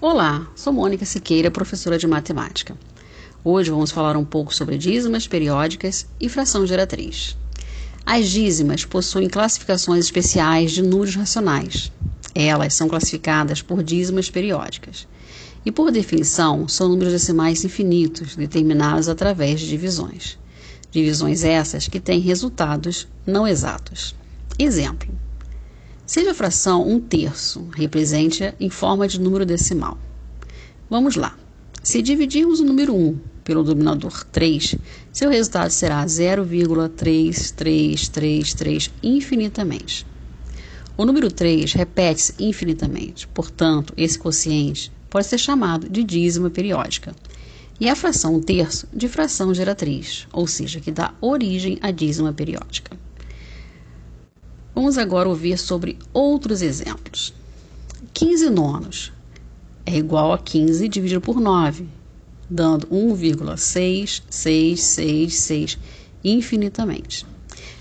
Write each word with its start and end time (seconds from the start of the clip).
Olá, 0.00 0.46
sou 0.54 0.72
Mônica 0.72 1.04
Siqueira, 1.04 1.50
professora 1.50 1.98
de 1.98 2.06
matemática. 2.06 2.76
Hoje 3.42 3.72
vamos 3.72 3.90
falar 3.90 4.16
um 4.16 4.24
pouco 4.24 4.54
sobre 4.54 4.78
dízimas 4.78 5.26
periódicas 5.26 6.06
e 6.20 6.28
fração 6.28 6.64
geratriz. 6.64 7.36
As 8.06 8.28
dízimas 8.28 8.84
possuem 8.84 9.28
classificações 9.28 10.04
especiais 10.04 10.70
de 10.70 10.82
números 10.82 11.16
racionais. 11.16 11.90
Elas 12.32 12.74
são 12.74 12.88
classificadas 12.88 13.60
por 13.60 13.82
dízimas 13.82 14.30
periódicas. 14.30 15.08
E, 15.66 15.72
por 15.72 15.90
definição, 15.90 16.68
são 16.68 16.88
números 16.88 17.12
decimais 17.12 17.64
infinitos, 17.64 18.36
determinados 18.36 19.08
através 19.08 19.58
de 19.58 19.68
divisões. 19.68 20.38
Divisões 20.92 21.42
essas 21.42 21.88
que 21.88 21.98
têm 21.98 22.20
resultados 22.20 23.08
não 23.26 23.48
exatos. 23.48 24.14
Exemplo: 24.56 25.12
Seja 26.08 26.30
a 26.30 26.34
fração 26.34 26.88
um 26.88 26.98
terço, 26.98 27.68
represente-a 27.74 28.54
em 28.58 28.70
forma 28.70 29.06
de 29.06 29.20
número 29.20 29.44
decimal. 29.44 29.98
Vamos 30.88 31.16
lá. 31.16 31.36
Se 31.82 32.00
dividirmos 32.00 32.60
o 32.60 32.64
número 32.64 32.96
1 32.96 33.18
pelo 33.44 33.62
denominador 33.62 34.24
3, 34.32 34.76
seu 35.12 35.28
resultado 35.28 35.70
será 35.70 36.02
0,3333 36.06 38.90
infinitamente. 39.02 40.06
O 40.96 41.04
número 41.04 41.30
3 41.30 41.74
repete-se 41.74 42.32
infinitamente, 42.38 43.28
portanto, 43.28 43.92
esse 43.94 44.18
quociente 44.18 44.90
pode 45.10 45.26
ser 45.26 45.36
chamado 45.36 45.90
de 45.90 46.02
dízima 46.02 46.48
periódica. 46.48 47.14
E 47.78 47.86
a 47.86 47.94
fração 47.94 48.36
um 48.36 48.40
terço 48.40 48.88
de 48.94 49.08
fração 49.08 49.52
geratriz, 49.52 50.26
ou 50.32 50.46
seja, 50.46 50.80
que 50.80 50.90
dá 50.90 51.12
origem 51.20 51.76
à 51.82 51.90
dízima 51.90 52.32
periódica. 52.32 52.97
Vamos 54.78 54.96
agora 54.96 55.28
ouvir 55.28 55.58
sobre 55.58 55.98
outros 56.12 56.62
exemplos. 56.62 57.34
15 58.14 58.48
nonos 58.48 59.12
é 59.84 59.96
igual 59.96 60.32
a 60.32 60.38
15 60.38 60.88
dividido 60.88 61.20
por 61.20 61.40
9, 61.40 61.84
dando 62.48 62.86
1,6666 62.86 65.76
infinitamente. 66.22 67.26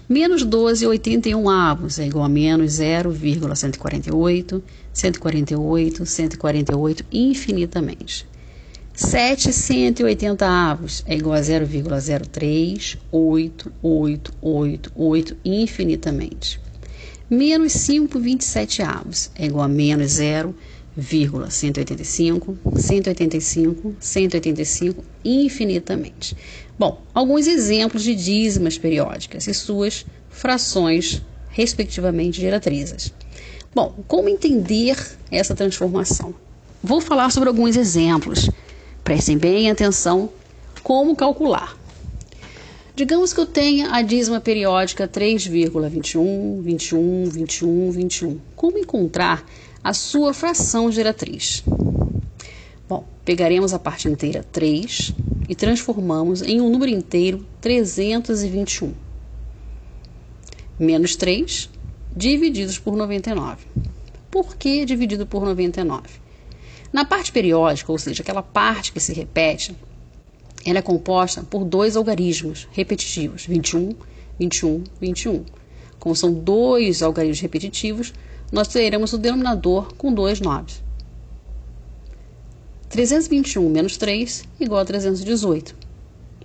Menos 0.09 0.43
12 0.43 0.87
81 0.87 1.47
avos 1.47 1.99
é 1.99 2.07
igual 2.07 2.25
a 2.25 2.29
menos 2.29 2.79
0,148, 2.79 4.63
148, 4.91 6.03
148 6.03 7.05
infinitamente. 7.11 8.25
7 8.95 9.53
180 9.53 10.47
avos 10.47 11.03
é 11.05 11.15
igual 11.15 11.35
a 11.35 11.41
0,03, 11.41 12.97
8, 13.11 13.71
8, 13.83 14.33
8, 14.41 14.91
8 14.95 15.37
infinitamente. 15.45 16.65
Menos 17.29 17.73
5,27 17.73 18.85
avos 18.85 19.29
é 19.35 19.47
igual 19.47 19.65
a 19.65 19.67
menos 19.67 20.13
0,185, 20.13 22.57
185, 22.73 23.97
185 23.99 25.03
infinitamente. 25.25 26.37
Bom, 26.79 27.01
alguns 27.13 27.45
exemplos 27.45 28.03
de 28.03 28.15
dízimas 28.15 28.77
periódicas 28.77 29.45
e 29.45 29.53
suas 29.53 30.05
frações, 30.29 31.21
respectivamente, 31.49 32.39
geratrizes. 32.39 33.13
Bom, 33.75 33.93
como 34.07 34.29
entender 34.29 34.95
essa 35.29 35.53
transformação? 35.53 36.33
Vou 36.81 37.01
falar 37.01 37.29
sobre 37.29 37.49
alguns 37.49 37.75
exemplos. 37.75 38.49
Prestem 39.03 39.37
bem 39.37 39.69
atenção 39.69 40.29
como 40.81 41.13
calcular. 41.13 41.75
Digamos 42.97 43.31
que 43.31 43.39
eu 43.39 43.45
tenha 43.45 43.93
a 43.93 44.01
dízima 44.01 44.41
periódica 44.41 45.07
3,21, 45.07 46.59
21, 46.61 47.29
21, 47.29 47.91
21. 47.91 48.39
Como 48.55 48.79
encontrar 48.79 49.45
a 49.83 49.93
sua 49.93 50.33
fração 50.33 50.91
geratriz? 50.91 51.63
Bom, 52.89 53.05
pegaremos 53.23 53.71
a 53.71 53.77
parte 53.77 54.09
inteira 54.09 54.43
3 54.51 55.13
e 55.47 55.53
transformamos 55.53 56.41
em 56.41 56.59
um 56.59 56.71
número 56.71 56.91
inteiro 56.91 57.45
321. 57.61 58.91
Menos 60.79 61.15
3 61.15 61.69
divididos 62.15 62.79
por 62.79 62.95
99. 62.95 63.63
Por 64.31 64.55
que 64.55 64.85
dividido 64.85 65.27
por 65.27 65.45
99? 65.45 66.01
Na 66.91 67.05
parte 67.05 67.31
periódica, 67.31 67.91
ou 67.91 67.99
seja, 67.99 68.23
aquela 68.23 68.41
parte 68.41 68.91
que 68.91 68.99
se 68.99 69.13
repete, 69.13 69.75
ela 70.69 70.79
é 70.79 70.81
composta 70.81 71.43
por 71.43 71.63
dois 71.63 71.95
algarismos 71.95 72.67
repetitivos, 72.73 73.45
21, 73.45 73.95
21, 74.37 74.83
21. 74.99 75.45
Como 75.97 76.13
são 76.13 76.33
dois 76.33 77.01
algarismos 77.01 77.39
repetitivos, 77.39 78.13
nós 78.51 78.67
teremos 78.67 79.13
o 79.13 79.17
denominador 79.17 79.93
com 79.95 80.13
dois 80.13 80.41
nomes. 80.41 80.83
321 82.89 83.69
menos 83.69 83.95
3 83.95 84.43
igual 84.59 84.81
a 84.81 84.85
318. 84.85 85.73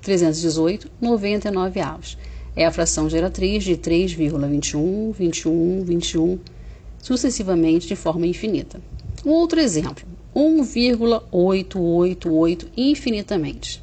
318, 0.01 0.89
99 1.01 1.81
avos. 1.81 2.17
É 2.55 2.65
a 2.65 2.71
fração 2.71 3.11
geratriz 3.11 3.65
de 3.65 3.77
3,21, 3.77 5.13
21, 5.15 5.83
21, 5.83 6.39
sucessivamente 7.03 7.89
de 7.89 7.97
forma 7.97 8.27
infinita. 8.27 8.81
Um 9.25 9.31
outro 9.31 9.59
exemplo, 9.59 10.05
1,888 10.33 12.69
infinitamente. 12.77 13.83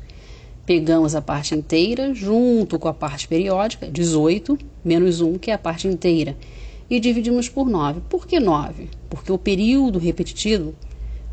Pegamos 0.70 1.16
a 1.16 1.22
parte 1.22 1.56
inteira 1.56 2.14
junto 2.14 2.78
com 2.78 2.88
a 2.88 2.94
parte 2.94 3.28
periódica, 3.28 3.88
18, 3.88 4.56
menos 4.86 5.20
1, 5.20 5.40
que 5.40 5.50
é 5.50 5.56
a 5.56 5.58
parte 5.58 5.88
inteira, 5.88 6.38
e 6.88 7.00
dividimos 7.00 7.50
por 7.50 7.68
9. 7.68 8.02
Por 8.08 8.28
que 8.28 8.40
9? 8.40 8.88
Porque 9.10 9.32
o 9.32 9.38
período 9.40 9.98
repetitivo, 9.98 10.76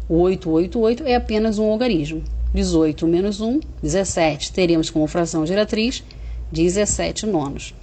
888, 0.09 1.05
é 1.05 1.17
apenas 1.17 1.59
um 1.59 1.71
algarismo. 1.71 2.25
18 2.55 3.07
menos 3.07 3.39
1, 3.43 3.61
17. 3.83 4.53
Teremos 4.55 4.89
como 4.89 5.07
fração 5.07 5.45
geratriz 5.45 6.03
17 6.51 7.27
nonos. 7.27 7.75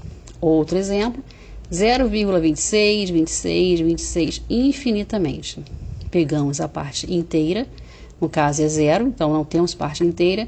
Outro 0.41 0.75
exemplo, 0.75 1.24
0,26, 1.72 3.12
26, 3.12 3.80
26, 3.80 4.41
infinitamente. 4.50 5.64
Pegamos 6.09 6.59
a 6.59 6.68
parte 6.68 7.14
inteira, 7.14 7.68
no 8.20 8.28
caso 8.28 8.64
é 8.64 8.68
zero, 8.68 9.06
então 9.08 9.31
não 9.31 9.46
temos 9.46 9.75
parte 9.75 10.03
inteira, 10.03 10.47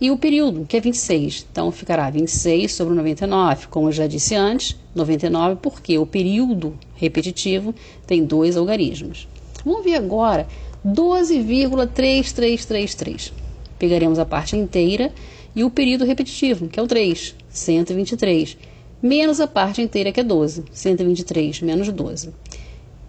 e 0.00 0.10
o 0.10 0.16
período, 0.16 0.64
que 0.66 0.74
é 0.76 0.80
26. 0.80 1.46
Então, 1.50 1.72
ficará 1.72 2.08
26 2.08 2.72
sobre 2.72 2.94
99, 2.94 3.66
como 3.68 3.88
eu 3.88 3.92
já 3.92 4.06
disse 4.06 4.34
antes, 4.34 4.74
99, 4.94 5.58
porque 5.60 5.98
o 5.98 6.06
período 6.06 6.72
repetitivo 6.94 7.74
tem 8.06 8.24
dois 8.24 8.56
algarismos. 8.56 9.28
Vamos 9.64 9.84
ver 9.84 9.96
agora 9.96 10.46
12,3333. 10.86 13.32
Pegaremos 13.78 14.18
a 14.18 14.24
parte 14.24 14.56
inteira 14.56 15.12
e 15.54 15.62
o 15.64 15.70
período 15.70 16.04
repetitivo, 16.04 16.68
que 16.68 16.78
é 16.78 16.82
o 16.82 16.86
3, 16.86 17.34
123, 17.50 18.56
menos 19.02 19.40
a 19.40 19.46
parte 19.46 19.82
inteira, 19.82 20.12
que 20.12 20.20
é 20.20 20.24
12, 20.24 20.64
123 20.70 21.62
menos 21.62 21.90
12. 21.90 22.30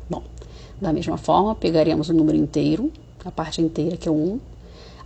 Bom, 0.10 0.24
da 0.80 0.92
mesma 0.92 1.18
forma, 1.18 1.56
pegaremos 1.56 2.10
o 2.10 2.14
número 2.14 2.38
inteiro, 2.38 2.92
a 3.24 3.32
parte 3.32 3.62
inteira, 3.62 3.98
que 3.98 4.08
é 4.08 4.12
1, 4.12 4.40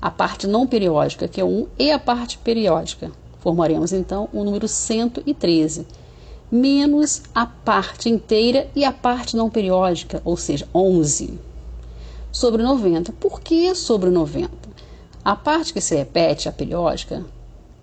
a 0.01 0.11
parte 0.11 0.47
não 0.47 0.67
periódica, 0.67 1.27
que 1.27 1.39
é 1.39 1.45
1, 1.45 1.67
e 1.77 1.91
a 1.91 1.99
parte 1.99 2.37
periódica. 2.37 3.11
Formaremos 3.39 3.93
então 3.93 4.27
o 4.33 4.43
número 4.43 4.67
113, 4.67 5.85
menos 6.51 7.23
a 7.33 7.45
parte 7.45 8.09
inteira 8.09 8.67
e 8.75 8.83
a 8.83 8.91
parte 8.91 9.37
não 9.37 9.49
periódica, 9.49 10.21
ou 10.25 10.35
seja, 10.35 10.67
11, 10.73 11.39
sobre 12.31 12.63
90. 12.63 13.13
Por 13.13 13.39
que 13.39 13.73
sobre 13.75 14.09
90? 14.09 14.64
A 15.25 15.35
parte 15.35 15.73
que 15.73 15.81
se 15.81 15.95
repete, 15.95 16.47
a 16.47 16.51
periódica, 16.51 17.25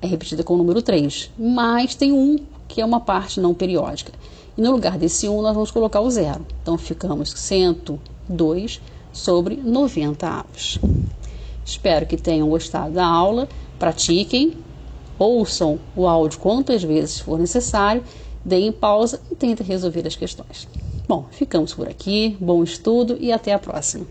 é 0.01 0.07
repetida 0.07 0.45
com 0.45 0.55
o 0.55 0.57
número 0.57 0.81
3, 0.81 1.29
mas 1.37 1.93
tem 1.93 2.13
1, 2.13 2.37
que 2.69 2.81
é 2.81 2.85
uma 2.85 3.01
parte 3.01 3.41
não 3.41 3.53
periódica. 3.53 4.13
E 4.57 4.63
no 4.63 4.71
lugar 4.71 4.97
desse 4.97 5.29
1, 5.29 5.43
nós 5.43 5.53
vamos 5.53 5.73
colocar 5.73 6.01
o 6.03 6.09
zero. 6.09 6.47
Então, 6.63 6.79
ficamos 6.79 7.33
102 7.33 8.81
sobre 9.13 9.57
90 9.57 10.25
avos. 10.25 10.79
Espero 11.65 12.07
que 12.07 12.17
tenham 12.17 12.49
gostado 12.49 12.95
da 12.95 13.05
aula. 13.05 13.49
Pratiquem, 13.77 14.57
ouçam 15.19 15.81
o 15.97 16.07
áudio 16.07 16.39
quantas 16.39 16.85
vezes 16.85 17.19
for 17.19 17.41
necessário, 17.41 18.05
deem 18.45 18.71
pausa 18.71 19.21
e 19.33 19.35
tentem 19.35 19.67
resolver 19.67 20.07
as 20.07 20.15
questões. 20.15 20.69
Bom, 21.09 21.27
ficamos 21.33 21.75
por 21.75 21.89
aqui. 21.89 22.37
Bom 22.41 22.63
estudo 22.63 23.17
e 23.19 23.33
até 23.33 23.53
a 23.53 23.59
próxima. 23.59 24.07